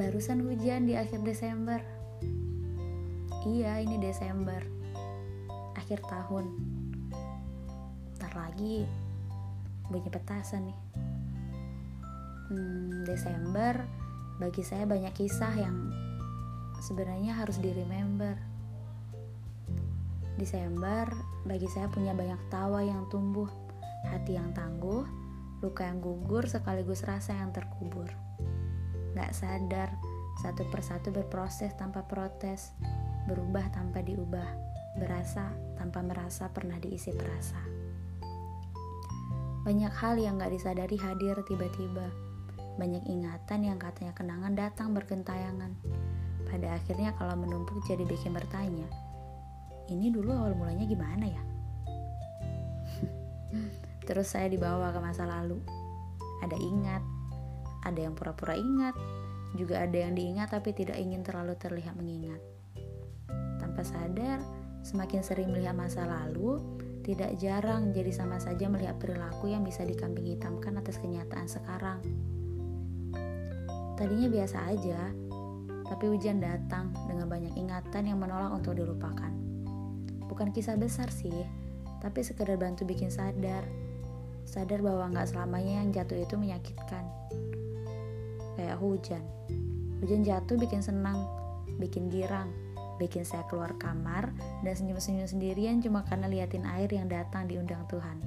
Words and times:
Barusan 0.00 0.40
hujan 0.48 0.88
di 0.88 0.96
akhir 0.96 1.20
Desember. 1.28 1.76
Iya, 3.44 3.84
ini 3.84 4.00
Desember. 4.00 4.64
Akhir 5.76 6.00
tahun. 6.08 6.56
Ntar 8.16 8.32
lagi 8.32 8.88
bunyi 9.92 10.08
petasan 10.08 10.72
nih. 10.72 10.78
Hmm, 12.48 13.04
Desember 13.04 13.84
bagi 14.40 14.64
saya 14.64 14.88
banyak 14.88 15.12
kisah 15.12 15.52
yang 15.60 15.92
sebenarnya 16.80 17.36
harus 17.36 17.60
di 17.60 17.68
remember. 17.68 18.40
Desember 20.40 21.12
bagi 21.44 21.68
saya 21.68 21.92
punya 21.92 22.16
banyak 22.16 22.40
tawa 22.48 22.80
yang 22.80 23.04
tumbuh, 23.12 23.52
hati 24.08 24.32
yang 24.32 24.56
tangguh, 24.56 25.04
luka 25.60 25.84
yang 25.84 26.00
gugur 26.00 26.48
sekaligus 26.48 27.04
rasa 27.04 27.36
yang 27.36 27.52
terkubur. 27.52 28.29
Gak 29.16 29.34
sadar, 29.34 29.90
satu 30.40 30.62
persatu 30.70 31.10
berproses 31.10 31.74
tanpa 31.74 32.06
protes, 32.06 32.72
berubah 33.26 33.66
tanpa 33.74 34.00
diubah, 34.00 34.46
berasa 34.98 35.50
tanpa 35.78 36.02
merasa 36.02 36.50
pernah 36.50 36.78
diisi 36.78 37.10
perasa. 37.14 37.60
Banyak 39.60 39.92
hal 39.92 40.16
yang 40.16 40.40
gak 40.40 40.56
disadari 40.56 40.96
hadir 40.96 41.36
tiba-tiba. 41.44 42.08
Banyak 42.80 43.04
ingatan 43.12 43.60
yang 43.66 43.76
katanya 43.76 44.16
kenangan 44.16 44.56
datang 44.56 44.96
bergentayangan. 44.96 45.76
Pada 46.48 46.80
akhirnya 46.80 47.12
kalau 47.20 47.36
menumpuk 47.36 47.84
jadi 47.84 48.02
bikin 48.08 48.32
bertanya, 48.32 48.88
ini 49.92 50.08
dulu 50.08 50.32
awal 50.32 50.56
mulanya 50.56 50.88
gimana 50.88 51.26
ya? 51.28 51.42
Terus 54.08 54.32
saya 54.32 54.48
dibawa 54.48 54.94
ke 54.96 55.00
masa 55.02 55.28
lalu. 55.28 55.60
Ada 56.40 56.56
ingat, 56.56 57.02
ada 57.86 58.00
yang 58.00 58.14
pura-pura 58.16 58.56
ingat, 58.56 58.94
juga 59.56 59.82
ada 59.82 59.96
yang 59.96 60.14
diingat 60.14 60.52
tapi 60.54 60.70
tidak 60.76 60.96
ingin 61.00 61.24
terlalu 61.24 61.56
terlihat 61.58 61.96
mengingat. 61.96 62.40
Tanpa 63.60 63.82
sadar, 63.82 64.40
semakin 64.84 65.20
sering 65.24 65.48
melihat 65.52 65.76
masa 65.76 66.06
lalu, 66.06 66.60
tidak 67.04 67.36
jarang 67.40 67.90
jadi 67.90 68.12
sama 68.12 68.36
saja 68.38 68.68
melihat 68.68 69.00
perilaku 69.00 69.50
yang 69.50 69.64
bisa 69.64 69.82
dikambing 69.82 70.36
hitamkan 70.36 70.76
atas 70.78 71.00
kenyataan 71.00 71.48
sekarang. 71.48 72.00
Tadinya 73.96 74.28
biasa 74.32 74.58
aja, 74.72 75.12
tapi 75.84 76.04
hujan 76.08 76.40
datang 76.40 76.94
dengan 77.04 77.28
banyak 77.28 77.52
ingatan 77.56 78.08
yang 78.08 78.18
menolak 78.20 78.52
untuk 78.54 78.78
dilupakan. 78.78 79.32
Bukan 80.30 80.54
kisah 80.54 80.78
besar 80.78 81.10
sih, 81.12 81.44
tapi 82.00 82.24
sekedar 82.24 82.56
bantu 82.56 82.88
bikin 82.88 83.12
sadar 83.12 83.66
sadar 84.50 84.82
bahwa 84.82 85.14
nggak 85.14 85.30
selamanya 85.30 85.78
yang 85.78 85.88
jatuh 85.94 86.18
itu 86.18 86.34
menyakitkan. 86.34 87.06
Kayak 88.58 88.78
hujan. 88.80 89.22
Hujan 90.00 90.24
jatuh 90.24 90.56
bikin 90.56 90.80
senang, 90.80 91.28
bikin 91.76 92.08
girang, 92.08 92.48
bikin 93.00 93.24
saya 93.24 93.44
keluar 93.48 93.72
kamar 93.80 94.32
dan 94.60 94.74
senyum-senyum 94.76 95.28
sendirian 95.28 95.80
cuma 95.80 96.04
karena 96.04 96.28
liatin 96.28 96.68
air 96.68 96.88
yang 96.92 97.08
datang 97.08 97.48
diundang 97.48 97.84
Tuhan. 97.88 98.20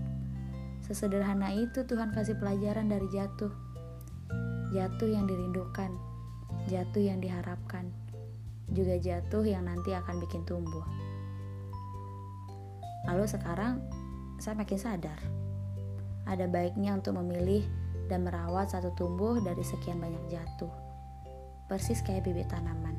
Sesederhana 0.83 1.53
itu 1.53 1.85
Tuhan 1.85 2.11
kasih 2.11 2.37
pelajaran 2.41 2.89
dari 2.89 3.07
jatuh. 3.13 3.53
Jatuh 4.73 5.09
yang 5.09 5.29
dirindukan, 5.29 5.93
jatuh 6.67 7.03
yang 7.05 7.21
diharapkan, 7.21 7.93
juga 8.73 8.97
jatuh 8.97 9.45
yang 9.45 9.69
nanti 9.69 9.93
akan 9.93 10.17
bikin 10.17 10.41
tumbuh. 10.49 10.83
Lalu 13.05 13.29
sekarang 13.29 13.83
saya 14.41 14.57
makin 14.57 14.79
sadar 14.79 15.19
ada 16.23 16.47
baiknya 16.47 16.95
untuk 16.95 17.19
memilih 17.19 17.67
dan 18.11 18.27
merawat 18.27 18.71
satu 18.71 18.91
tumbuh 18.95 19.39
dari 19.39 19.63
sekian 19.63 19.99
banyak 19.99 20.23
jatuh. 20.31 20.71
Persis 21.67 22.03
kayak 22.03 22.27
bibit 22.27 22.51
tanaman. 22.51 22.95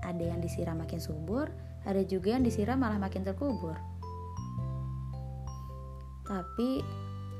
Ada 0.00 0.32
yang 0.32 0.40
disiram 0.40 0.80
makin 0.80 1.02
subur, 1.02 1.50
ada 1.84 2.00
juga 2.04 2.36
yang 2.36 2.44
disiram 2.44 2.80
malah 2.80 2.96
makin 2.96 3.26
terkubur. 3.26 3.76
Tapi 6.24 6.80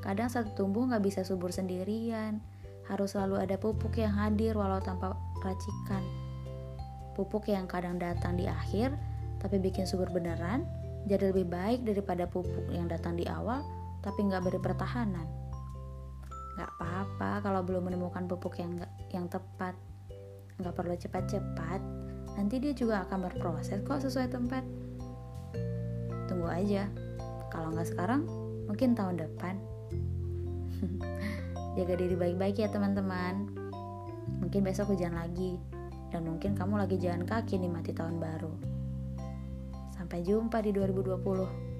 kadang 0.03 0.27
satu 0.27 0.51
tumbuh 0.59 0.91
nggak 0.91 1.05
bisa 1.05 1.21
subur 1.23 1.55
sendirian. 1.55 2.43
Harus 2.91 3.15
selalu 3.15 3.39
ada 3.39 3.55
pupuk 3.55 3.95
yang 3.95 4.11
hadir 4.11 4.59
walau 4.59 4.83
tanpa 4.83 5.15
racikan. 5.47 6.03
Pupuk 7.15 7.47
yang 7.47 7.71
kadang 7.71 8.03
datang 8.03 8.35
di 8.35 8.51
akhir, 8.51 8.91
tapi 9.39 9.63
bikin 9.63 9.87
subur 9.87 10.11
beneran, 10.11 10.67
jadi 11.07 11.31
lebih 11.31 11.47
baik 11.47 11.87
daripada 11.87 12.27
pupuk 12.27 12.67
yang 12.75 12.91
datang 12.91 13.15
di 13.15 13.25
awal, 13.31 13.63
tapi 14.03 14.27
nggak 14.27 14.43
beri 14.43 14.61
pertahanan. 14.61 15.25
Nggak 16.57 16.71
apa-apa 16.79 17.31
kalau 17.45 17.61
belum 17.63 17.91
menemukan 17.91 18.27
pupuk 18.27 18.59
yang 18.59 18.81
yang 19.11 19.27
tepat. 19.27 19.75
Nggak 20.61 20.75
perlu 20.77 20.95
cepat-cepat, 20.97 21.81
nanti 22.37 22.61
dia 22.61 22.77
juga 22.77 23.03
akan 23.09 23.29
berproses 23.29 23.81
kok 23.81 24.05
sesuai 24.05 24.29
tempat. 24.29 24.65
Tunggu 26.29 26.49
aja, 26.53 26.87
kalau 27.49 27.73
nggak 27.73 27.89
sekarang, 27.89 28.29
mungkin 28.69 28.93
tahun 28.93 29.19
depan. 29.19 29.57
Jaga 31.81 31.95
diri 31.97 32.17
baik-baik 32.17 32.61
ya 32.61 32.69
teman-teman. 32.69 33.49
Mungkin 34.45 34.61
besok 34.63 34.93
hujan 34.93 35.17
lagi, 35.17 35.57
dan 36.13 36.27
mungkin 36.27 36.53
kamu 36.59 36.77
lagi 36.77 36.99
jalan 37.01 37.25
kaki 37.25 37.57
nih 37.57 37.71
mati 37.71 37.97
tahun 37.97 38.21
baru. 38.21 38.53
Sampai 39.97 40.21
jumpa 40.27 40.61
di 40.61 40.75
2020. 40.77 41.71